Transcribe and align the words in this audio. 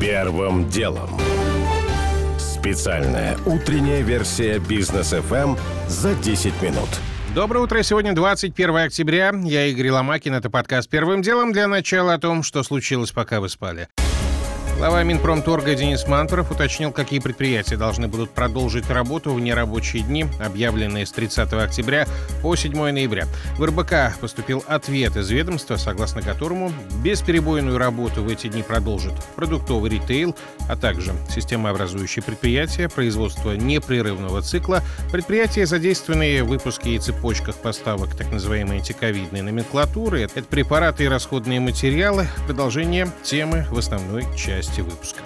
Первым 0.00 0.68
делом. 0.68 1.08
Специальная 2.38 3.38
утренняя 3.46 4.02
версия 4.02 4.58
бизнес 4.58 5.14
FM 5.14 5.58
за 5.88 6.14
10 6.14 6.60
минут. 6.60 6.88
Доброе 7.34 7.60
утро. 7.60 7.82
Сегодня 7.82 8.14
21 8.14 8.76
октября. 8.76 9.32
Я 9.42 9.66
Игорь 9.66 9.90
Ломакин. 9.90 10.34
Это 10.34 10.50
подкаст 10.50 10.90
«Первым 10.90 11.22
делом» 11.22 11.52
для 11.52 11.66
начала 11.66 12.12
о 12.12 12.18
том, 12.18 12.42
что 12.42 12.62
случилось, 12.62 13.10
пока 13.10 13.40
вы 13.40 13.48
спали. 13.48 13.88
Глава 14.76 15.02
Минпромторга 15.04 15.74
Денис 15.74 16.06
Мантуров 16.06 16.50
уточнил, 16.50 16.92
какие 16.92 17.18
предприятия 17.18 17.78
должны 17.78 18.08
будут 18.08 18.30
продолжить 18.32 18.90
работу 18.90 19.32
в 19.32 19.40
нерабочие 19.40 20.02
дни, 20.02 20.26
объявленные 20.38 21.06
с 21.06 21.12
30 21.12 21.50
октября 21.54 22.06
по 22.42 22.54
7 22.54 22.74
ноября. 22.92 23.24
В 23.56 23.64
РБК 23.64 24.20
поступил 24.20 24.62
ответ 24.66 25.16
из 25.16 25.30
ведомства, 25.30 25.76
согласно 25.76 26.20
которому 26.20 26.70
бесперебойную 27.02 27.78
работу 27.78 28.22
в 28.22 28.28
эти 28.28 28.48
дни 28.48 28.62
продолжит 28.62 29.14
продуктовый 29.34 29.90
ритейл, 29.90 30.36
а 30.68 30.76
также 30.76 31.14
системообразующие 31.30 32.22
предприятия, 32.22 32.90
производство 32.90 33.52
непрерывного 33.52 34.42
цикла, 34.42 34.82
предприятия, 35.10 35.64
задействованные 35.64 36.44
в 36.44 36.48
выпуске 36.48 36.96
и 36.96 36.98
цепочках 36.98 37.56
поставок 37.56 38.14
так 38.14 38.30
называемой 38.30 38.76
антиковидной 38.76 39.40
номенклатуры, 39.40 40.20
это 40.20 40.42
препараты 40.42 41.04
и 41.04 41.08
расходные 41.08 41.60
материалы, 41.60 42.28
продолжение 42.44 43.08
темы 43.24 43.64
в 43.70 43.78
основной 43.78 44.26
части 44.36 44.65
части 44.66 44.80
выпуска. 44.80 45.20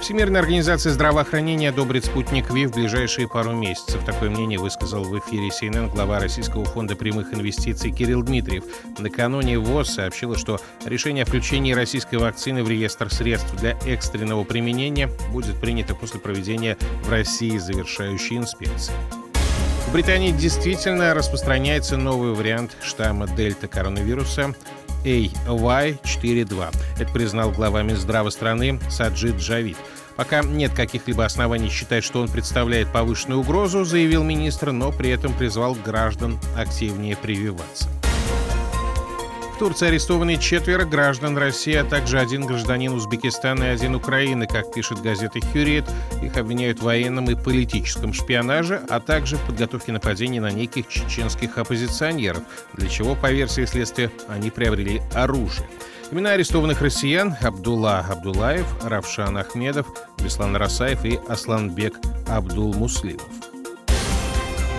Всемирная 0.00 0.42
организация 0.42 0.92
здравоохранения 0.92 1.70
одобрит 1.70 2.04
спутник 2.04 2.50
ВИ 2.50 2.66
в 2.66 2.72
ближайшие 2.72 3.26
пару 3.26 3.52
месяцев. 3.52 4.04
Такое 4.04 4.28
мнение 4.28 4.58
высказал 4.58 5.02
в 5.02 5.18
эфире 5.18 5.48
CNN 5.48 5.90
глава 5.90 6.20
Российского 6.20 6.66
фонда 6.66 6.94
прямых 6.94 7.32
инвестиций 7.32 7.90
Кирилл 7.90 8.22
Дмитриев. 8.22 8.64
Накануне 8.98 9.58
ВОЗ 9.58 9.94
сообщила, 9.94 10.36
что 10.36 10.60
решение 10.84 11.22
о 11.22 11.26
включении 11.26 11.72
российской 11.72 12.16
вакцины 12.16 12.62
в 12.62 12.68
реестр 12.68 13.10
средств 13.10 13.54
для 13.56 13.78
экстренного 13.86 14.44
применения 14.44 15.08
будет 15.32 15.58
принято 15.58 15.94
после 15.94 16.20
проведения 16.20 16.76
в 17.04 17.10
России 17.10 17.56
завершающей 17.56 18.36
инспекции. 18.36 18.92
В 19.88 19.92
Британии 19.92 20.32
действительно 20.32 21.14
распространяется 21.14 21.96
новый 21.96 22.34
вариант 22.34 22.76
штамма 22.82 23.26
дельта 23.26 23.68
коронавируса 23.68 24.54
AY42. 25.04 26.74
Это 26.98 27.12
признал 27.12 27.50
глава 27.50 27.82
Минздрава 27.82 28.30
страны 28.30 28.80
Саджид 28.90 29.36
Джавид. 29.36 29.76
Пока 30.16 30.42
нет 30.42 30.72
каких-либо 30.74 31.24
оснований 31.24 31.68
считать, 31.68 32.04
что 32.04 32.20
он 32.20 32.28
представляет 32.28 32.92
повышенную 32.92 33.40
угрозу, 33.40 33.84
заявил 33.84 34.22
министр, 34.22 34.70
но 34.72 34.92
при 34.92 35.10
этом 35.10 35.34
призвал 35.34 35.74
граждан 35.74 36.38
активнее 36.56 37.16
прививаться. 37.16 37.88
В 39.54 39.56
Турции 39.56 39.86
арестованы 39.86 40.36
четверо 40.36 40.84
граждан 40.84 41.38
России, 41.38 41.74
а 41.74 41.84
также 41.84 42.18
один 42.18 42.44
гражданин 42.44 42.92
Узбекистана 42.92 43.62
и 43.62 43.68
один 43.68 43.94
Украины. 43.94 44.48
Как 44.48 44.74
пишет 44.74 45.00
газета 45.00 45.38
«Хюриет», 45.40 45.84
их 46.20 46.36
обвиняют 46.36 46.80
в 46.80 46.82
военном 46.82 47.30
и 47.30 47.36
политическом 47.36 48.12
шпионаже, 48.12 48.82
а 48.90 48.98
также 48.98 49.36
в 49.36 49.46
подготовке 49.46 49.92
нападений 49.92 50.40
на 50.40 50.50
неких 50.50 50.88
чеченских 50.88 51.56
оппозиционеров, 51.56 52.42
для 52.72 52.88
чего, 52.88 53.14
по 53.14 53.30
версии 53.30 53.64
следствия, 53.64 54.10
они 54.28 54.50
приобрели 54.50 55.00
оружие. 55.14 55.68
Имена 56.10 56.32
арестованных 56.32 56.82
россиян– 56.82 57.36
Абдулла 57.40 58.00
Абдулаев, 58.10 58.66
Равшан 58.82 59.38
Ахмедов, 59.38 59.86
Беслан 60.18 60.56
Расаев 60.56 61.04
и 61.04 61.20
Асланбек 61.28 61.94
Абдул-Муслимов. 62.26 63.43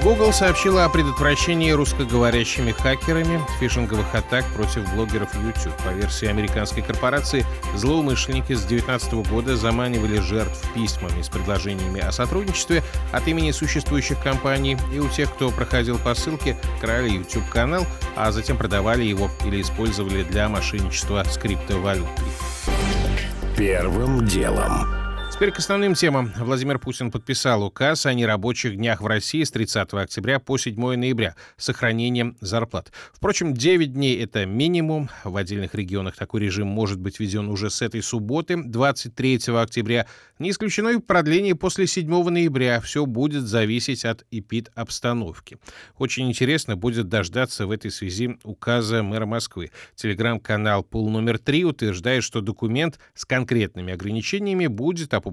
Google 0.06 0.34
сообщила 0.34 0.86
о 0.86 0.89
предотвращении 0.89 1.72
русскоговорящими 1.72 2.73
хакерами 2.73 3.42
фишинговых 3.59 4.14
атак 4.14 4.45
против 4.53 4.88
блогеров 4.94 5.34
YouTube. 5.34 5.75
По 5.84 5.89
версии 5.89 6.28
американской 6.28 6.84
корпорации, 6.84 7.44
злоумышленники 7.73 8.53
с 8.53 8.61
2019 8.66 9.28
года 9.28 9.58
заманивали 9.58 10.20
жертв 10.20 10.64
письмами 10.76 11.23
с 11.23 11.30
предложениями 11.30 12.02
о 12.02 12.11
сотрудничестве 12.11 12.83
от 13.11 13.27
имени 13.27 13.49
существующих 13.49 14.21
компаний, 14.21 14.77
и 14.93 14.99
у 14.99 15.10
тех, 15.10 15.33
кто 15.33 15.49
проходил 15.49 15.98
по 15.98 16.14
ссылке, 16.14 16.55
крали 16.80 17.10
YouTube-канал, 17.10 17.87
а 18.16 18.32
затем 18.32 18.58
продавали 18.58 19.04
его 19.04 19.32
или 19.43 19.60
использовали 19.60 20.22
для 20.22 20.48
мошенничества 20.49 21.23
с 21.23 21.36
криптовалютой. 21.39 22.27
Первым 23.58 24.23
делом. 24.23 25.05
Теперь 25.36 25.52
к 25.52 25.60
основным 25.60 25.96
темам. 25.96 26.32
Владимир 26.38 26.80
Путин 26.80 27.12
подписал 27.12 27.62
указ 27.62 28.06
о 28.06 28.14
нерабочих 28.14 28.78
днях 28.78 29.02
в 29.02 29.06
России 29.06 29.44
с 29.44 29.52
30 29.52 29.94
октября 29.94 30.40
по 30.40 30.58
7 30.58 30.96
ноября 30.96 31.36
с 31.58 31.66
сохранением 31.66 32.38
зарплат. 32.40 32.94
Впрочем, 33.12 33.54
9 33.54 33.92
дней— 33.92 34.18
это 34.23 34.46
минимум. 34.46 35.10
В 35.26 35.36
отдельных 35.36 35.76
регионах 35.76 36.16
такой 36.16 36.40
режим 36.40 36.68
может 36.68 37.02
быть 37.02 37.20
введен 37.20 37.50
уже 37.50 37.70
с 37.70 37.82
этой 37.82 38.02
субботы, 38.02 38.56
23 38.56 39.62
октября. 39.62 40.08
Не 40.40 40.52
исключено 40.52 40.88
и 40.88 41.00
продление 41.00 41.54
после 41.54 41.86
7 41.86 42.30
ноября. 42.30 42.80
Все 42.80 43.06
будет 43.06 43.44
зависеть 43.44 44.06
от 44.06 44.26
эпид-обстановки. 44.32 45.58
Очень 45.98 46.30
интересно 46.30 46.78
будет 46.78 47.10
дождаться 47.10 47.67
в 47.67 47.72
этой 47.72 47.92
связи 47.92 48.38
указа 48.44 49.04
мэра 49.04 49.26
Москвы. 49.26 49.72
Телеграм-канал 49.96 50.84
«Пул 50.84 51.10
номер 51.10 51.36
3» 51.36 51.64
утверждает, 51.64 52.23
что 52.23 52.40
документ 52.40 53.00
с 53.14 53.26
конкретными 53.26 53.92
ограничениями 53.92 54.67
будет 54.67 55.14
опубликован 55.14 55.24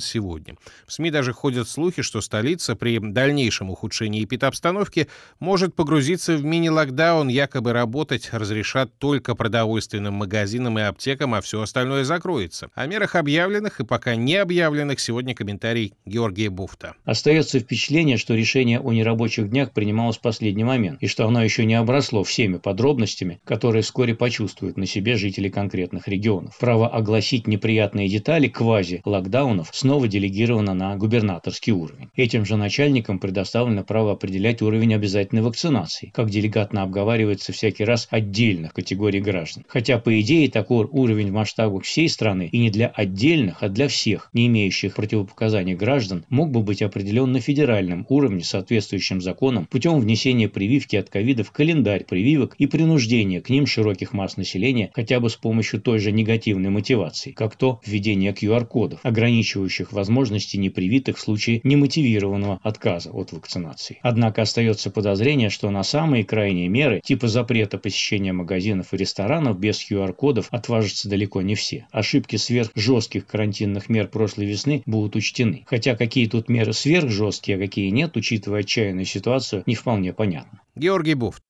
сегодня. 0.00 0.56
В 0.86 0.92
СМИ 0.92 1.10
даже 1.10 1.32
ходят 1.32 1.68
слухи, 1.68 2.02
что 2.02 2.20
столица 2.20 2.74
при 2.74 2.98
дальнейшем 2.98 3.70
ухудшении 3.70 4.24
эпидобстановки 4.24 5.08
может 5.40 5.74
погрузиться 5.74 6.36
в 6.36 6.44
мини-локдаун, 6.44 7.28
якобы 7.28 7.72
работать 7.72 8.28
разрешат 8.32 8.90
только 8.98 9.34
продовольственным 9.34 10.14
магазинам 10.14 10.78
и 10.78 10.82
аптекам, 10.82 11.34
а 11.34 11.40
все 11.40 11.60
остальное 11.60 12.04
закроется. 12.04 12.70
О 12.74 12.86
мерах 12.86 13.14
объявленных 13.14 13.80
и 13.80 13.84
пока 13.84 14.16
не 14.16 14.36
объявленных 14.36 15.00
сегодня 15.00 15.34
комментарий 15.34 15.94
Георгия 16.04 16.50
Буфта. 16.50 16.94
Остается 17.04 17.60
впечатление, 17.60 18.16
что 18.16 18.34
решение 18.34 18.80
о 18.80 18.92
нерабочих 18.92 19.50
днях 19.50 19.72
принималось 19.72 20.16
в 20.16 20.20
последний 20.22 20.64
момент, 20.64 21.02
и 21.02 21.06
что 21.06 21.26
оно 21.26 21.42
еще 21.42 21.64
не 21.64 21.74
обросло 21.74 22.24
всеми 22.24 22.58
подробностями, 22.58 23.40
которые 23.44 23.82
вскоре 23.82 24.14
почувствуют 24.14 24.76
на 24.76 24.86
себе 24.86 25.16
жители 25.16 25.48
конкретных 25.48 26.08
регионов. 26.08 26.56
Право 26.58 26.88
огласить 26.88 27.46
неприятные 27.46 28.08
детали 28.08 28.48
квази-локдауна 28.48 29.35
локдаунов 29.36 29.70
снова 29.72 30.08
делегировано 30.08 30.72
на 30.72 30.96
губернаторский 30.96 31.72
уровень. 31.72 32.08
Этим 32.16 32.46
же 32.46 32.56
начальникам 32.56 33.18
предоставлено 33.18 33.84
право 33.84 34.12
определять 34.12 34.62
уровень 34.62 34.94
обязательной 34.94 35.42
вакцинации, 35.42 36.10
как 36.14 36.30
делегатно 36.30 36.82
обговаривается 36.82 37.52
всякий 37.52 37.84
раз 37.84 38.08
отдельных 38.10 38.72
категорий 38.72 39.20
граждан. 39.20 39.64
Хотя, 39.68 39.98
по 39.98 40.18
идее, 40.20 40.50
такой 40.50 40.86
уровень 40.90 41.30
в 41.30 41.34
масштабах 41.34 41.84
всей 41.84 42.08
страны 42.08 42.48
и 42.50 42.58
не 42.58 42.70
для 42.70 42.86
отдельных, 42.86 43.62
а 43.62 43.68
для 43.68 43.88
всех, 43.88 44.30
не 44.32 44.46
имеющих 44.46 44.94
противопоказаний 44.94 45.74
граждан, 45.74 46.24
мог 46.30 46.50
бы 46.50 46.62
быть 46.62 46.80
определен 46.80 47.32
на 47.32 47.40
федеральном 47.40 48.06
уровне 48.08 48.42
соответствующим 48.42 49.20
законом 49.20 49.66
путем 49.66 50.00
внесения 50.00 50.48
прививки 50.48 50.96
от 50.96 51.10
ковида 51.10 51.44
в 51.44 51.52
календарь 51.52 52.04
прививок 52.04 52.54
и 52.58 52.66
принуждения 52.66 53.42
к 53.42 53.50
ним 53.50 53.66
широких 53.66 54.12
масс 54.12 54.36
населения 54.36 54.90
хотя 54.94 55.20
бы 55.20 55.28
с 55.28 55.36
помощью 55.36 55.80
той 55.80 55.98
же 55.98 56.12
негативной 56.12 56.70
мотивации, 56.70 57.32
как 57.32 57.56
то 57.56 57.80
введение 57.84 58.32
QR-кодов, 58.32 59.00
ограничивающих 59.26 59.92
возможности 59.92 60.56
непривитых 60.56 61.16
в 61.16 61.20
случае 61.20 61.60
немотивированного 61.64 62.60
отказа 62.62 63.10
от 63.10 63.32
вакцинации. 63.32 63.98
Однако 64.02 64.42
остается 64.42 64.90
подозрение, 64.90 65.50
что 65.50 65.70
на 65.70 65.82
самые 65.82 66.24
крайние 66.24 66.68
меры, 66.68 67.00
типа 67.04 67.26
запрета 67.26 67.78
посещения 67.78 68.32
магазинов 68.32 68.94
и 68.94 68.96
ресторанов 68.96 69.58
без 69.58 69.78
QR-кодов, 69.90 70.46
отважатся 70.50 71.08
далеко 71.08 71.42
не 71.42 71.56
все. 71.56 71.86
Ошибки 71.90 72.36
сверхжестких 72.36 73.26
карантинных 73.26 73.88
мер 73.88 74.06
прошлой 74.06 74.46
весны 74.46 74.82
будут 74.86 75.16
учтены. 75.16 75.64
Хотя 75.66 75.96
какие 75.96 76.26
тут 76.26 76.48
меры 76.48 76.72
сверхжесткие, 76.72 77.56
а 77.56 77.60
какие 77.60 77.90
нет, 77.90 78.16
учитывая 78.16 78.60
отчаянную 78.60 79.06
ситуацию, 79.06 79.64
не 79.66 79.74
вполне 79.74 80.12
понятно. 80.12 80.60
Георгий 80.76 81.14
Буфт. 81.14 81.42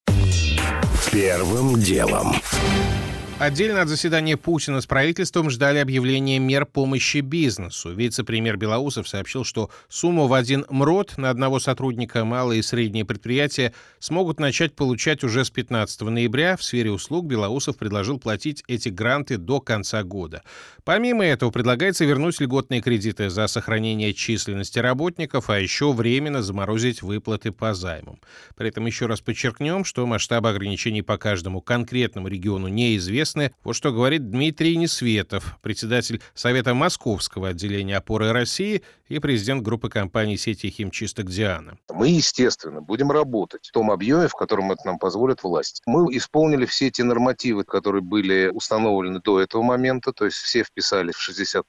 Первым 1.12 1.78
делом. 1.78 2.32
Отдельно 3.38 3.82
от 3.82 3.88
заседания 3.88 4.38
Путина 4.38 4.81
с 4.81 4.87
правительством 4.87 5.50
ждали 5.50 5.76
объявления 5.76 6.38
мер 6.38 6.64
помощи 6.64 7.19
бизнесу. 7.19 7.93
Вице-премьер 7.93 8.56
Белоусов 8.56 9.06
сообщил, 9.06 9.44
что 9.44 9.70
сумму 9.90 10.26
в 10.26 10.32
один 10.32 10.64
МРОД 10.70 11.19
на 11.19 11.28
одного 11.28 11.61
сотрудника 11.61 12.25
малые 12.25 12.61
и 12.61 12.62
средние 12.62 13.05
предприятия 13.05 13.75
смогут 13.99 14.40
начать 14.40 14.75
получать 14.75 15.22
уже 15.22 15.44
с 15.44 15.50
15 15.50 16.00
ноября. 16.00 16.56
В 16.56 16.62
сфере 16.62 16.90
услуг 16.90 17.26
Белоусов 17.26 17.76
предложил 17.76 18.19
платить 18.19 18.64
эти 18.69 18.88
гранты 18.88 19.37
до 19.37 19.61
конца 19.61 20.02
года. 20.02 20.43
Помимо 20.84 21.22
этого, 21.22 21.50
предлагается 21.50 22.06
вернуть 22.06 22.40
льготные 22.40 22.81
кредиты 22.81 23.28
за 23.28 23.49
сохранение 23.49 24.14
численности 24.14 24.78
работников, 24.78 25.50
а 25.50 25.61
еще 25.61 25.93
временно 25.93 26.43
заморозить 26.43 27.02
выплаты 27.02 27.52
по 27.52 27.75
займам. 27.75 28.19
При 28.56 28.70
этом 28.70 28.87
еще 28.87 29.05
раз 29.05 29.20
подчеркнем, 29.20 29.84
что 29.84 30.06
масштабы 30.06 30.49
ограничений 30.49 31.02
по 31.02 31.19
каждому 31.19 31.61
конкретному 31.61 32.28
региону 32.28 32.69
неизвестны, 32.69 33.25
известны. 33.26 33.52
Вот 33.64 33.75
что 33.75 33.93
говорит 33.93 34.31
Дмитрий 34.31 34.76
Несветов, 34.76 35.58
председатель 35.62 36.23
Совета 36.34 36.75
Московского 36.75 37.49
отделения 37.49 37.96
опоры 37.96 38.32
России 38.32 38.82
и 39.08 39.19
президент 39.19 39.62
группы 39.62 39.88
компаний 39.88 40.37
сети 40.37 40.69
химчисток 40.69 41.26
«Диана». 41.26 41.78
Мы, 41.93 42.08
естественно, 42.08 42.81
будем 42.81 43.11
работать 43.11 43.67
в 43.67 43.73
том 43.73 43.90
объеме, 43.90 44.28
в 44.28 44.34
котором 44.34 44.73
это 44.73 44.82
нам 44.84 44.99
позволит 44.99 45.43
власть. 45.43 45.82
Мы 45.87 46.17
исполнили 46.17 46.67
все 46.67 46.90
те 46.90 47.05
нормативы, 47.05 47.64
которые 47.64 48.02
были 48.02 48.50
установлены 48.52 49.20
до 49.20 49.40
этого 49.40 49.62
момента, 49.62 50.12
то 50.12 50.25
есть 50.25 50.37
все 50.37 50.64
вписали 50.64 51.12
в 51.12 51.28
60%. 51.28 51.62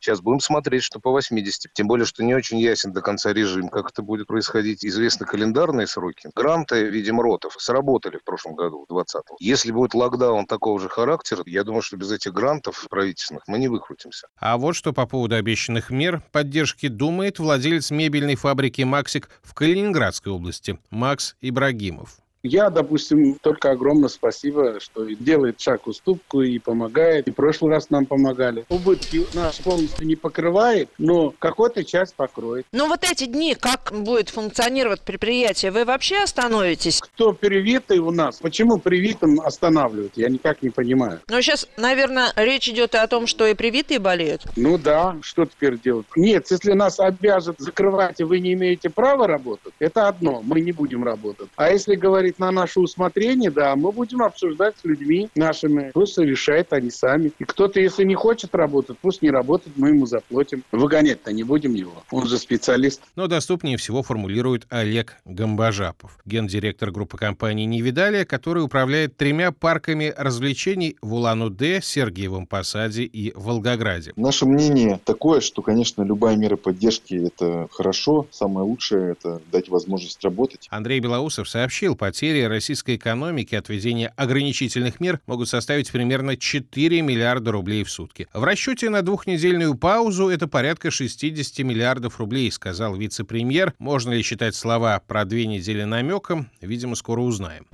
Сейчас 0.00 0.20
будем 0.20 0.40
смотреть, 0.40 0.84
что 0.84 1.00
по 1.00 1.16
80%. 1.18 1.68
Тем 1.74 1.86
более, 1.86 2.06
что 2.06 2.24
не 2.24 2.34
очень 2.34 2.58
ясен 2.58 2.92
до 2.92 3.02
конца 3.02 3.32
режим, 3.32 3.68
как 3.68 3.90
это 3.90 4.02
будет 4.02 4.26
происходить. 4.26 4.84
Известны 4.84 5.26
календарные 5.26 5.86
сроки. 5.86 6.30
Гранты, 6.34 6.84
видимо, 6.88 7.22
ротов 7.22 7.54
сработали 7.58 8.16
в 8.16 8.24
прошлом 8.24 8.54
году, 8.54 8.86
в 8.88 8.92
2020. 8.92 9.24
Если 9.38 9.72
будет 9.72 9.94
локдаун 9.94 10.46
такого 10.46 10.80
же 10.80 10.88
характера, 10.90 11.42
я 11.46 11.64
думаю, 11.64 11.82
что 11.82 11.96
без 11.96 12.12
этих 12.12 12.32
грантов 12.32 12.86
правительственных 12.88 13.46
мы 13.46 13.58
не 13.58 13.68
выкрутимся. 13.68 14.28
А 14.36 14.56
вот 14.58 14.74
что 14.74 14.92
по 14.92 15.06
поводу 15.06 15.36
обещанных 15.36 15.90
мер 15.90 16.22
поддержки 16.32 16.88
думает 16.88 17.38
владелец 17.38 17.90
мебельной 17.90 18.36
фабрики 18.36 18.82
«Максик» 18.82 19.30
в 19.42 19.54
Калининградской 19.54 20.32
области 20.32 20.78
Макс 20.90 21.36
Ибрагимов. 21.40 22.18
Я, 22.42 22.70
допустим, 22.70 23.34
только 23.34 23.70
огромное 23.70 24.08
спасибо, 24.08 24.80
что 24.80 25.04
делает 25.04 25.60
шаг 25.60 25.86
уступку 25.86 26.40
и 26.40 26.58
помогает. 26.58 27.28
И 27.28 27.30
в 27.30 27.34
прошлый 27.34 27.72
раз 27.72 27.90
нам 27.90 28.06
помогали. 28.06 28.64
Убытки 28.68 29.26
нас 29.34 29.58
полностью 29.58 30.06
не 30.06 30.16
покрывает, 30.16 30.88
но 30.96 31.34
какую-то 31.38 31.84
часть 31.84 32.14
покроет. 32.14 32.64
Ну 32.72 32.88
вот 32.88 33.04
эти 33.04 33.26
дни, 33.26 33.54
как 33.54 33.92
будет 33.92 34.30
функционировать 34.30 35.02
предприятие, 35.02 35.70
вы 35.70 35.84
вообще 35.84 36.22
остановитесь? 36.22 37.00
Кто 37.00 37.32
привитый 37.32 37.98
у 37.98 38.10
нас? 38.10 38.38
Почему 38.38 38.78
привитым 38.78 39.40
останавливают? 39.40 40.12
Я 40.16 40.30
никак 40.30 40.62
не 40.62 40.70
понимаю. 40.70 41.20
Но 41.28 41.40
сейчас, 41.42 41.68
наверное, 41.76 42.32
речь 42.36 42.68
идет 42.68 42.94
и 42.94 42.98
о 42.98 43.06
том, 43.06 43.26
что 43.26 43.46
и 43.46 43.54
привитые 43.54 43.98
болеют. 43.98 44.44
Ну 44.56 44.78
да, 44.78 45.16
что 45.20 45.44
теперь 45.44 45.78
делать? 45.78 46.06
Нет, 46.16 46.46
если 46.50 46.72
нас 46.72 47.00
обяжут 47.00 47.56
закрывать, 47.58 48.20
и 48.20 48.24
вы 48.24 48.40
не 48.40 48.54
имеете 48.54 48.88
права 48.88 49.26
работать, 49.26 49.74
это 49.78 50.08
одно, 50.08 50.40
мы 50.42 50.60
не 50.60 50.72
будем 50.72 51.04
работать. 51.04 51.48
А 51.56 51.70
если 51.70 51.94
говорить 51.94 52.29
говорить 52.30 52.38
на 52.38 52.50
наше 52.50 52.80
усмотрение, 52.80 53.50
да, 53.50 53.76
мы 53.76 53.92
будем 53.92 54.22
обсуждать 54.22 54.74
с 54.80 54.84
людьми 54.84 55.28
нашими. 55.34 55.90
Пусть 55.92 56.18
решают 56.18 56.72
они 56.72 56.90
сами. 56.90 57.32
И 57.38 57.44
кто-то, 57.44 57.80
если 57.80 58.04
не 58.04 58.14
хочет 58.14 58.54
работать, 58.54 58.98
пусть 59.00 59.22
не 59.22 59.30
работает, 59.30 59.76
мы 59.76 59.88
ему 59.88 60.06
заплатим. 60.06 60.62
Выгонять-то 60.72 61.32
не 61.32 61.42
будем 61.42 61.74
его. 61.74 62.02
Он 62.10 62.26
же 62.26 62.38
специалист. 62.38 63.02
Но 63.16 63.26
доступнее 63.26 63.76
всего 63.76 64.02
формулирует 64.02 64.66
Олег 64.70 65.16
Гамбажапов, 65.24 66.18
гендиректор 66.24 66.90
группы 66.90 67.16
компании 67.16 67.64
«Невидалия», 67.64 68.24
который 68.24 68.62
управляет 68.62 69.16
тремя 69.16 69.52
парками 69.52 70.12
развлечений 70.16 70.96
в 71.02 71.14
Улан-Удэ, 71.14 71.80
Сергиевом 71.82 72.46
Посаде 72.46 73.02
и 73.02 73.32
Волгограде. 73.34 74.12
Наше 74.16 74.46
мнение 74.46 75.00
такое, 75.04 75.40
что, 75.40 75.62
конечно, 75.62 76.02
любая 76.02 76.36
мера 76.36 76.56
поддержки– 76.56 77.14
это 77.26 77.68
хорошо. 77.70 78.26
Самое 78.30 78.66
лучшее– 78.66 79.12
это 79.18 79.40
дать 79.50 79.68
возможность 79.68 80.22
работать. 80.22 80.68
Андрей 80.70 81.00
Белоусов 81.00 81.48
сообщил, 81.48 81.96
по 81.96 82.12
потери 82.20 82.42
российской 82.42 82.96
экономики 82.96 83.54
от 83.54 83.70
введения 83.70 84.12
ограничительных 84.14 85.00
мер 85.00 85.20
могут 85.26 85.48
составить 85.48 85.90
примерно 85.90 86.36
4 86.36 87.00
миллиарда 87.00 87.50
рублей 87.50 87.82
в 87.82 87.90
сутки. 87.90 88.28
В 88.34 88.44
расчете 88.44 88.90
на 88.90 89.00
двухнедельную 89.00 89.74
паузу 89.74 90.28
это 90.28 90.46
порядка 90.46 90.90
60 90.90 91.64
миллиардов 91.64 92.18
рублей, 92.20 92.52
сказал 92.52 92.94
вице-премьер. 92.94 93.72
Можно 93.78 94.12
ли 94.12 94.22
считать 94.22 94.54
слова 94.54 95.00
про 95.00 95.24
две 95.24 95.46
недели 95.46 95.84
намеком? 95.84 96.50
Видимо, 96.60 96.94
скоро 96.94 97.22
узнаем. 97.22 97.66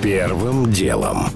Первым 0.00 0.70
делом. 0.70 1.26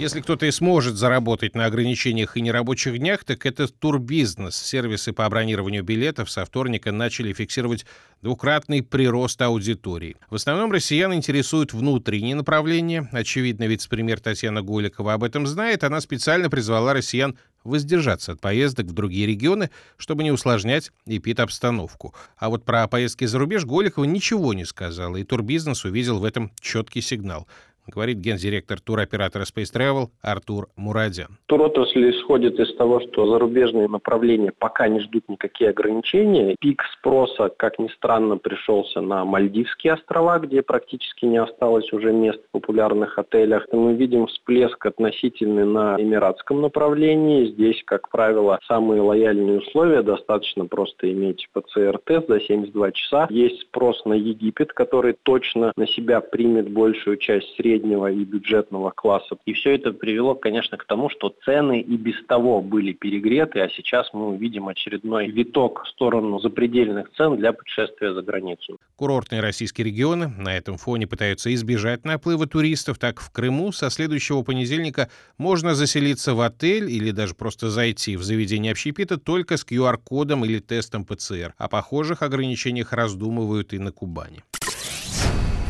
Если 0.00 0.22
кто-то 0.22 0.46
и 0.46 0.50
сможет 0.50 0.96
заработать 0.96 1.54
на 1.54 1.66
ограничениях 1.66 2.34
и 2.34 2.40
нерабочих 2.40 2.98
днях, 2.98 3.22
так 3.22 3.44
это 3.44 3.68
турбизнес. 3.68 4.56
Сервисы 4.56 5.12
по 5.12 5.28
бронированию 5.28 5.84
билетов 5.84 6.30
со 6.30 6.46
вторника 6.46 6.90
начали 6.90 7.34
фиксировать 7.34 7.84
двукратный 8.22 8.82
прирост 8.82 9.42
аудитории. 9.42 10.16
В 10.30 10.36
основном 10.36 10.72
россиян 10.72 11.12
интересуют 11.12 11.74
внутренние 11.74 12.34
направления. 12.34 13.10
Очевидно, 13.12 13.64
вице-премьер 13.64 14.20
Татьяна 14.20 14.62
Голикова 14.62 15.12
об 15.12 15.22
этом 15.22 15.46
знает. 15.46 15.84
Она 15.84 16.00
специально 16.00 16.48
призвала 16.48 16.94
россиян 16.94 17.36
воздержаться 17.62 18.32
от 18.32 18.40
поездок 18.40 18.86
в 18.86 18.94
другие 18.94 19.26
регионы, 19.26 19.68
чтобы 19.98 20.22
не 20.22 20.30
усложнять 20.30 20.92
эпид-обстановку. 21.04 22.14
А 22.38 22.48
вот 22.48 22.64
про 22.64 22.88
поездки 22.88 23.26
за 23.26 23.38
рубеж 23.38 23.66
Голикова 23.66 24.04
ничего 24.04 24.54
не 24.54 24.64
сказала, 24.64 25.18
и 25.18 25.24
турбизнес 25.24 25.84
увидел 25.84 26.20
в 26.20 26.24
этом 26.24 26.52
четкий 26.58 27.02
сигнал 27.02 27.46
говорит 27.90 28.18
гендиректор 28.18 28.80
туроператора 28.80 29.42
Space 29.44 29.72
Travel 29.74 30.08
Артур 30.22 30.68
Мурадян. 30.76 31.38
Туротрасль 31.46 32.10
исходит 32.10 32.58
из 32.58 32.74
того, 32.76 33.00
что 33.00 33.26
зарубежные 33.26 33.88
направления 33.88 34.52
пока 34.58 34.88
не 34.88 35.00
ждут 35.00 35.28
никакие 35.28 35.70
ограничения. 35.70 36.56
Пик 36.60 36.82
спроса, 36.98 37.50
как 37.56 37.78
ни 37.78 37.88
странно, 37.88 38.36
пришелся 38.36 39.00
на 39.00 39.24
Мальдивские 39.24 39.94
острова, 39.94 40.38
где 40.38 40.62
практически 40.62 41.24
не 41.26 41.38
осталось 41.38 41.92
уже 41.92 42.12
мест 42.12 42.40
в 42.48 42.52
популярных 42.52 43.18
отелях. 43.18 43.66
Мы 43.72 43.94
видим 43.94 44.26
всплеск 44.26 44.84
относительный 44.86 45.64
на 45.64 45.96
эмиратском 46.00 46.60
направлении. 46.60 47.46
Здесь, 47.46 47.82
как 47.84 48.08
правило, 48.08 48.58
самые 48.66 49.02
лояльные 49.02 49.58
условия. 49.58 50.02
Достаточно 50.02 50.66
просто 50.66 51.10
иметь 51.12 51.48
ПЦР-тест 51.52 52.28
за 52.28 52.40
72 52.40 52.92
часа. 52.92 53.26
Есть 53.30 53.62
спрос 53.62 54.04
на 54.04 54.14
Египет, 54.14 54.72
который 54.72 55.16
точно 55.22 55.72
на 55.76 55.86
себя 55.86 56.20
примет 56.20 56.70
большую 56.70 57.16
часть 57.16 57.54
среднего 57.56 57.79
среднего 57.80 58.10
и 58.10 58.24
бюджетного 58.24 58.90
класса. 58.90 59.36
И 59.46 59.52
все 59.52 59.74
это 59.74 59.92
привело, 59.92 60.34
конечно, 60.34 60.76
к 60.76 60.84
тому, 60.84 61.10
что 61.10 61.34
цены 61.44 61.80
и 61.80 61.96
без 61.96 62.14
того 62.26 62.60
были 62.60 62.92
перегреты, 62.92 63.60
а 63.60 63.68
сейчас 63.68 64.10
мы 64.12 64.28
увидим 64.28 64.68
очередной 64.68 65.28
виток 65.28 65.82
в 65.84 65.88
сторону 65.88 66.38
запредельных 66.40 67.10
цен 67.16 67.36
для 67.36 67.52
путешествия 67.52 68.14
за 68.14 68.22
границу. 68.22 68.78
Курортные 68.96 69.40
российские 69.40 69.86
регионы 69.86 70.28
на 70.28 70.56
этом 70.56 70.76
фоне 70.76 71.06
пытаются 71.06 71.52
избежать 71.54 72.04
наплыва 72.04 72.46
туристов. 72.46 72.98
Так, 72.98 73.20
в 73.20 73.30
Крыму 73.32 73.72
со 73.72 73.90
следующего 73.90 74.42
понедельника 74.42 75.08
можно 75.38 75.74
заселиться 75.74 76.34
в 76.34 76.40
отель 76.40 76.90
или 76.90 77.10
даже 77.10 77.34
просто 77.34 77.70
зайти 77.70 78.16
в 78.16 78.22
заведение 78.22 78.72
общепита 78.72 79.18
только 79.18 79.56
с 79.56 79.64
QR-кодом 79.64 80.44
или 80.44 80.58
тестом 80.58 81.04
ПЦР. 81.04 81.54
О 81.56 81.68
похожих 81.68 82.22
ограничениях 82.22 82.92
раздумывают 82.92 83.72
и 83.72 83.78
на 83.78 83.92
Кубани. 83.92 84.44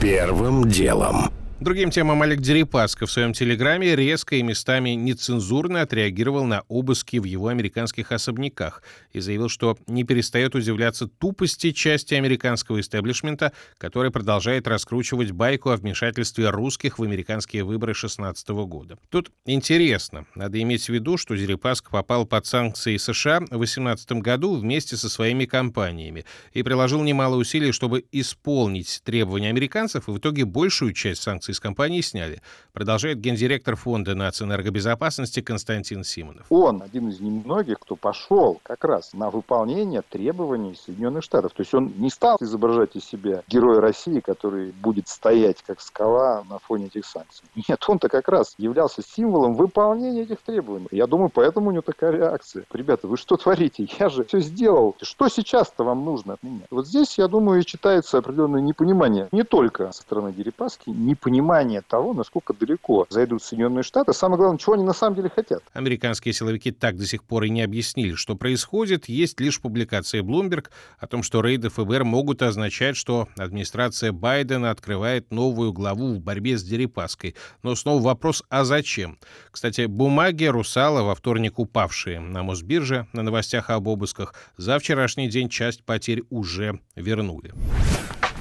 Первым 0.00 0.66
делом. 0.66 1.30
Другим 1.60 1.90
темам 1.90 2.22
Олег 2.22 2.40
Дерипаска 2.40 3.04
в 3.04 3.12
своем 3.12 3.34
телеграме 3.34 3.94
резко 3.94 4.36
и 4.36 4.42
местами 4.42 4.90
нецензурно 4.90 5.82
отреагировал 5.82 6.46
на 6.46 6.62
обыски 6.68 7.18
в 7.18 7.24
его 7.24 7.48
американских 7.48 8.12
особняках 8.12 8.82
и 9.12 9.20
заявил, 9.20 9.50
что 9.50 9.76
не 9.86 10.04
перестает 10.04 10.54
удивляться 10.54 11.06
тупости 11.06 11.72
части 11.72 12.14
американского 12.14 12.80
истеблишмента, 12.80 13.52
который 13.76 14.10
продолжает 14.10 14.66
раскручивать 14.66 15.32
байку 15.32 15.68
о 15.68 15.76
вмешательстве 15.76 16.48
русских 16.48 16.98
в 16.98 17.02
американские 17.02 17.62
выборы 17.62 17.92
2016 17.92 18.48
года. 18.48 18.96
Тут 19.10 19.30
интересно, 19.44 20.24
надо 20.34 20.62
иметь 20.62 20.86
в 20.86 20.88
виду, 20.88 21.18
что 21.18 21.36
Дерипаска 21.36 21.90
попал 21.90 22.24
под 22.24 22.46
санкции 22.46 22.96
США 22.96 23.40
в 23.40 23.50
2018 23.50 24.12
году 24.12 24.56
вместе 24.56 24.96
со 24.96 25.10
своими 25.10 25.44
компаниями 25.44 26.24
и 26.54 26.62
приложил 26.62 27.02
немало 27.02 27.36
усилий, 27.36 27.72
чтобы 27.72 28.06
исполнить 28.12 29.02
требования 29.04 29.50
американцев, 29.50 30.08
и 30.08 30.10
в 30.10 30.16
итоге 30.16 30.46
большую 30.46 30.94
часть 30.94 31.20
санкций 31.20 31.49
акции 31.50 31.52
с 31.52 31.60
компании 31.60 32.00
сняли, 32.00 32.40
продолжает 32.72 33.20
гендиректор 33.20 33.76
Фонда 33.76 34.14
нацэнергобезопасности 34.14 35.40
Константин 35.40 36.04
Симонов. 36.04 36.46
Он 36.50 36.82
один 36.82 37.08
из 37.08 37.20
немногих, 37.20 37.78
кто 37.80 37.96
пошел 37.96 38.60
как 38.62 38.84
раз 38.84 39.12
на 39.12 39.30
выполнение 39.30 40.02
требований 40.08 40.74
Соединенных 40.74 41.24
Штатов. 41.24 41.52
То 41.52 41.62
есть 41.62 41.74
он 41.74 41.92
не 41.98 42.10
стал 42.10 42.36
изображать 42.40 42.96
из 42.96 43.04
себя 43.04 43.42
героя 43.48 43.80
России, 43.80 44.20
который 44.20 44.72
будет 44.72 45.08
стоять 45.08 45.62
как 45.66 45.80
скала 45.80 46.44
на 46.48 46.58
фоне 46.58 46.86
этих 46.86 47.04
санкций. 47.04 47.44
Нет, 47.68 47.82
он-то 47.88 48.08
как 48.08 48.28
раз 48.28 48.54
являлся 48.58 49.02
символом 49.02 49.54
выполнения 49.54 50.22
этих 50.22 50.38
требований. 50.40 50.88
Я 50.90 51.06
думаю, 51.06 51.30
поэтому 51.30 51.68
у 51.68 51.72
него 51.72 51.82
такая 51.82 52.12
реакция. 52.12 52.64
Ребята, 52.72 53.08
вы 53.08 53.16
что 53.16 53.36
творите? 53.36 53.88
Я 53.98 54.08
же 54.08 54.24
все 54.24 54.40
сделал. 54.40 54.94
Что 55.02 55.28
сейчас-то 55.28 55.84
вам 55.84 56.04
нужно 56.04 56.34
от 56.34 56.42
меня? 56.42 56.62
Вот 56.70 56.86
здесь, 56.86 57.18
я 57.18 57.28
думаю, 57.28 57.62
читается 57.64 58.18
определенное 58.18 58.60
непонимание 58.60 59.28
не 59.32 59.42
только 59.42 59.92
со 59.92 60.02
стороны 60.02 60.32
Дерипаски, 60.32 60.90
непонимание 60.90 61.39
понимание 61.40 61.80
того, 61.80 62.12
насколько 62.12 62.52
далеко 62.52 63.06
зайдут 63.08 63.42
Соединенные 63.42 63.82
Штаты. 63.82 64.12
Самое 64.12 64.38
главное, 64.38 64.58
чего 64.58 64.74
они 64.74 64.84
на 64.84 64.92
самом 64.92 65.16
деле 65.16 65.30
хотят. 65.30 65.62
Американские 65.72 66.34
силовики 66.34 66.70
так 66.70 66.96
до 66.96 67.06
сих 67.06 67.24
пор 67.24 67.44
и 67.44 67.50
не 67.50 67.62
объяснили, 67.62 68.14
что 68.14 68.36
происходит. 68.36 69.08
Есть 69.08 69.40
лишь 69.40 69.60
публикация 69.60 70.22
Bloomberg 70.22 70.66
о 70.98 71.06
том, 71.06 71.22
что 71.22 71.40
рейды 71.40 71.70
ФБР 71.70 72.04
могут 72.04 72.42
означать, 72.42 72.96
что 72.96 73.28
администрация 73.38 74.12
Байдена 74.12 74.70
открывает 74.70 75.30
новую 75.30 75.72
главу 75.72 76.14
в 76.14 76.20
борьбе 76.20 76.58
с 76.58 76.62
Дерипаской. 76.62 77.34
Но 77.62 77.74
снова 77.74 78.02
вопрос, 78.02 78.42
а 78.50 78.64
зачем? 78.64 79.18
Кстати, 79.50 79.86
бумаги 79.86 80.44
Русала 80.44 81.02
во 81.02 81.14
вторник 81.14 81.58
упавшие 81.58 82.20
на 82.20 82.42
Мосбирже 82.42 83.06
на 83.14 83.22
новостях 83.22 83.70
об 83.70 83.88
обысках 83.88 84.34
за 84.58 84.78
вчерашний 84.78 85.28
день 85.28 85.48
часть 85.48 85.84
потерь 85.84 86.22
уже 86.28 86.80
вернули. 86.96 87.52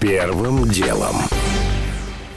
Первым 0.02 0.68
делом. 0.70 1.16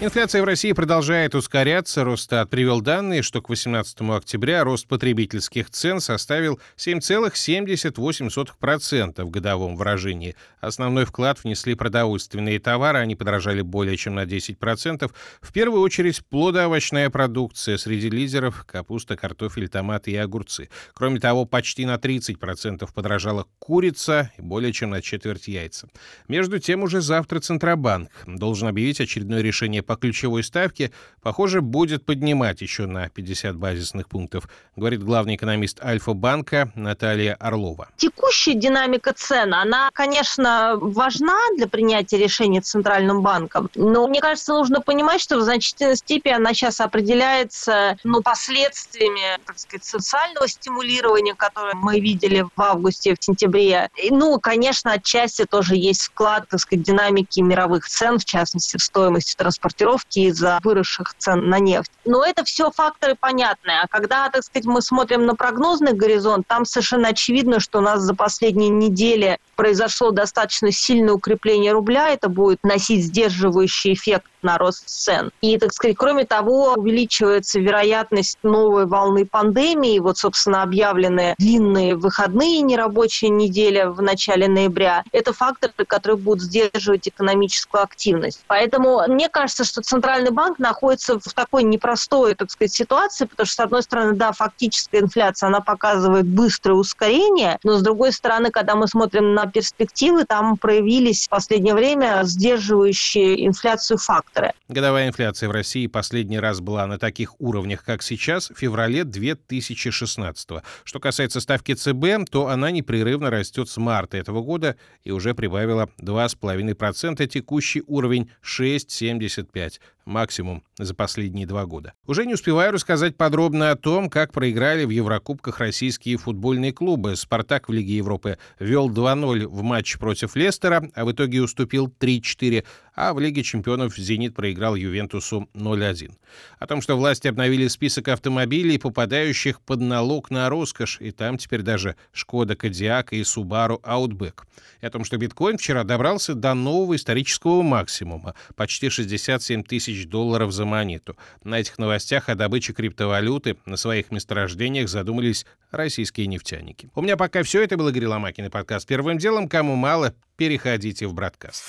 Инфляция 0.04 0.42
в 0.42 0.46
России 0.46 0.72
продолжает 0.72 1.36
ускоряться. 1.36 2.02
Росстат 2.02 2.50
привел 2.50 2.80
данные, 2.80 3.22
что 3.22 3.40
к 3.40 3.48
18 3.48 4.00
октября 4.00 4.64
рост 4.64 4.88
потребительских 4.88 5.70
цен 5.70 6.00
составил 6.00 6.58
7,78% 6.76 9.22
в 9.22 9.30
годовом 9.30 9.76
выражении. 9.76 10.34
Основной 10.60 11.04
вклад 11.04 11.44
внесли 11.44 11.76
продовольственные 11.76 12.58
товары, 12.58 12.98
они 12.98 13.14
подорожали 13.14 13.62
более 13.62 13.96
чем 13.96 14.16
на 14.16 14.24
10%. 14.24 15.08
В 15.40 15.52
первую 15.52 15.80
очередь 15.80 16.26
плодоовощная 16.26 17.08
продукция. 17.08 17.76
Среди 17.76 18.10
лидеров 18.10 18.64
капуста, 18.66 19.16
картофель, 19.16 19.68
томаты 19.68 20.10
и 20.10 20.16
огурцы. 20.16 20.68
Кроме 20.94 21.20
того, 21.20 21.44
почти 21.44 21.86
на 21.86 21.94
30% 21.94 22.92
подорожала 22.92 23.46
курица 23.60 24.32
и 24.36 24.42
более 24.42 24.72
чем 24.72 24.90
на 24.90 25.00
четверть 25.00 25.46
яйца. 25.46 25.88
Между 26.26 26.58
тем, 26.58 26.82
уже 26.82 27.00
завтра 27.00 27.38
Центробанк 27.38 28.10
должен 28.26 28.66
объявить 28.66 29.00
очередное 29.00 29.42
решение 29.42 29.84
по 29.91 29.91
ключевой 29.96 30.42
ставке, 30.42 30.92
похоже, 31.22 31.60
будет 31.60 32.04
поднимать 32.04 32.60
еще 32.60 32.86
на 32.86 33.08
50 33.08 33.56
базисных 33.56 34.08
пунктов, 34.08 34.48
говорит 34.76 35.02
главный 35.02 35.36
экономист 35.36 35.82
Альфа-банка 35.84 36.70
Наталья 36.74 37.34
Орлова. 37.34 37.88
Текущая 37.96 38.54
динамика 38.54 39.12
цен, 39.12 39.54
она, 39.54 39.90
конечно, 39.92 40.76
важна 40.80 41.38
для 41.56 41.66
принятия 41.68 42.18
решений 42.18 42.60
Центральным 42.60 43.22
банком, 43.22 43.70
но 43.74 44.06
мне 44.08 44.20
кажется, 44.20 44.52
нужно 44.52 44.80
понимать, 44.80 45.20
что 45.20 45.38
в 45.38 45.42
значительной 45.42 45.96
степени 45.96 46.32
она 46.32 46.54
сейчас 46.54 46.80
определяется 46.80 47.96
ну, 48.04 48.22
последствиями, 48.22 49.38
так 49.46 49.58
сказать, 49.58 49.84
социального 49.84 50.48
стимулирования, 50.48 51.34
которое 51.34 51.74
мы 51.74 52.00
видели 52.00 52.42
в 52.56 52.60
августе, 52.60 53.14
в 53.14 53.24
сентябре. 53.24 53.90
И, 53.96 54.10
ну, 54.10 54.38
конечно, 54.40 54.92
отчасти 54.92 55.44
тоже 55.44 55.76
есть 55.76 56.02
вклад, 56.02 56.48
так 56.48 56.60
сказать, 56.60 56.84
динамики 56.84 57.40
мировых 57.40 57.86
цен, 57.88 58.18
в 58.18 58.24
частности, 58.24 58.76
в 58.76 58.82
стоимости 58.82 59.34
транспорта 59.36 59.81
корректировки 59.82 60.18
из-за 60.20 60.58
выросших 60.62 61.14
цен 61.18 61.48
на 61.48 61.58
нефть. 61.58 61.90
Но 62.04 62.24
это 62.24 62.44
все 62.44 62.70
факторы 62.70 63.14
понятные. 63.14 63.80
А 63.82 63.88
когда, 63.88 64.28
так 64.28 64.42
сказать, 64.42 64.66
мы 64.66 64.82
смотрим 64.82 65.26
на 65.26 65.34
прогнозный 65.34 65.92
горизонт, 65.92 66.46
там 66.46 66.64
совершенно 66.64 67.08
очевидно, 67.08 67.60
что 67.60 67.78
у 67.78 67.82
нас 67.82 68.00
за 68.00 68.14
последние 68.14 68.70
недели 68.70 69.38
произошло 69.56 70.10
достаточно 70.10 70.72
сильное 70.72 71.14
укрепление 71.14 71.72
рубля. 71.72 72.10
Это 72.10 72.28
будет 72.28 72.58
носить 72.64 73.04
сдерживающий 73.04 73.94
эффект 73.94 74.26
на 74.42 74.58
рост 74.58 74.88
цен. 74.88 75.30
И, 75.40 75.56
так 75.58 75.72
сказать, 75.72 75.96
кроме 75.96 76.24
того, 76.24 76.74
увеличивается 76.76 77.60
вероятность 77.60 78.38
новой 78.42 78.86
волны 78.86 79.24
пандемии. 79.24 79.98
Вот, 80.00 80.18
собственно, 80.18 80.62
объявленные 80.62 81.34
длинные 81.38 81.94
выходные 81.94 82.60
нерабочие 82.60 83.30
недели 83.30 83.84
в 83.84 84.02
начале 84.02 84.48
ноября. 84.48 85.04
Это 85.12 85.32
факторы, 85.32 85.72
которые 85.86 86.16
будут 86.16 86.42
сдерживать 86.42 87.08
экономическую 87.08 87.82
активность. 87.82 88.40
Поэтому 88.48 89.02
мне 89.06 89.28
кажется, 89.28 89.61
что 89.64 89.80
Центральный 89.82 90.30
банк 90.30 90.58
находится 90.58 91.18
в 91.18 91.32
такой 91.34 91.62
непростой, 91.64 92.34
так 92.34 92.50
сказать, 92.50 92.72
ситуации, 92.72 93.24
потому 93.24 93.46
что, 93.46 93.54
с 93.54 93.60
одной 93.60 93.82
стороны, 93.82 94.14
да, 94.14 94.32
фактическая 94.32 95.00
инфляция, 95.00 95.48
она 95.48 95.60
показывает 95.60 96.26
быстрое 96.26 96.76
ускорение, 96.76 97.58
но, 97.64 97.78
с 97.78 97.82
другой 97.82 98.12
стороны, 98.12 98.50
когда 98.50 98.74
мы 98.74 98.88
смотрим 98.88 99.34
на 99.34 99.46
перспективы, 99.46 100.24
там 100.24 100.56
проявились 100.56 101.26
в 101.26 101.30
последнее 101.30 101.74
время 101.74 102.20
сдерживающие 102.24 103.46
инфляцию 103.46 103.98
факторы. 103.98 104.52
Годовая 104.68 105.08
инфляция 105.08 105.48
в 105.48 105.52
России 105.52 105.86
последний 105.86 106.38
раз 106.38 106.60
была 106.60 106.86
на 106.86 106.98
таких 106.98 107.40
уровнях, 107.40 107.84
как 107.84 108.02
сейчас, 108.02 108.50
в 108.50 108.58
феврале 108.58 109.04
2016 109.04 110.50
-го. 110.50 110.62
Что 110.84 111.00
касается 111.00 111.40
ставки 111.40 111.74
ЦБ, 111.74 112.30
то 112.30 112.48
она 112.48 112.70
непрерывно 112.70 113.30
растет 113.30 113.68
с 113.68 113.76
марта 113.76 114.16
этого 114.16 114.42
года 114.42 114.76
и 115.04 115.10
уже 115.10 115.34
прибавила 115.34 115.88
2,5%, 116.00 117.26
текущий 117.26 117.82
уровень 117.86 118.30
6,75 118.42 119.51
5 119.52 119.78
максимум 120.04 120.62
за 120.78 120.94
последние 120.94 121.46
два 121.46 121.66
года. 121.66 121.92
Уже 122.06 122.26
не 122.26 122.34
успеваю 122.34 122.72
рассказать 122.72 123.16
подробно 123.16 123.70
о 123.70 123.76
том, 123.76 124.10
как 124.10 124.32
проиграли 124.32 124.84
в 124.84 124.90
Еврокубках 124.90 125.58
российские 125.58 126.16
футбольные 126.16 126.72
клубы. 126.72 127.16
«Спартак» 127.16 127.68
в 127.68 127.72
Лиге 127.72 127.96
Европы 127.96 128.38
вел 128.58 128.90
2-0 128.90 129.46
в 129.46 129.62
матч 129.62 129.98
против 129.98 130.36
Лестера, 130.36 130.90
а 130.94 131.04
в 131.04 131.12
итоге 131.12 131.42
уступил 131.42 131.92
3-4, 132.00 132.64
а 132.94 133.14
в 133.14 133.20
Лиге 133.20 133.42
чемпионов 133.42 133.96
«Зенит» 133.96 134.34
проиграл 134.34 134.74
«Ювентусу» 134.74 135.48
0-1. 135.54 136.12
О 136.58 136.66
том, 136.66 136.82
что 136.82 136.96
власти 136.96 137.28
обновили 137.28 137.68
список 137.68 138.08
автомобилей, 138.08 138.78
попадающих 138.78 139.60
под 139.60 139.80
налог 139.80 140.30
на 140.30 140.48
роскошь, 140.48 140.98
и 141.00 141.10
там 141.10 141.38
теперь 141.38 141.62
даже 141.62 141.96
«Шкода 142.12 142.56
Кодиак» 142.56 143.12
и 143.12 143.24
«Субару 143.24 143.80
Аутбек». 143.82 144.46
И 144.80 144.86
о 144.86 144.90
том, 144.90 145.04
что 145.04 145.16
биткоин 145.16 145.58
вчера 145.58 145.84
добрался 145.84 146.34
до 146.34 146.54
нового 146.54 146.96
исторического 146.96 147.62
максимума— 147.62 148.34
почти 148.56 148.88
67 148.88 149.62
тысяч 149.92 150.08
долларов 150.08 150.52
за 150.52 150.64
монету. 150.64 151.16
На 151.44 151.60
этих 151.60 151.78
новостях 151.78 152.28
о 152.28 152.34
добыче 152.34 152.72
криптовалюты 152.72 153.56
на 153.66 153.76
своих 153.76 154.10
месторождениях 154.10 154.88
задумались 154.88 155.46
российские 155.70 156.26
нефтяники. 156.26 156.90
У 156.94 157.02
меня 157.02 157.16
пока 157.16 157.42
все. 157.42 157.62
Это 157.62 157.76
был 157.76 157.88
Игорь 157.88 158.06
Ломакин 158.06 158.46
и 158.46 158.48
подкаст 158.48 158.86
«Первым 158.86 159.18
делом». 159.18 159.48
Кому 159.48 159.76
мало, 159.76 160.14
переходите 160.36 161.06
в 161.06 161.14
Браткаст. 161.14 161.64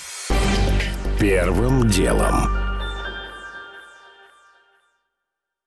Первым 1.20 1.88
делом. 1.88 2.73